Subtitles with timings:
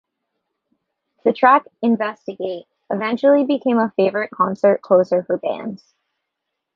[1.23, 5.83] The track "Investigate" eventually became a favourite concert closer for the band.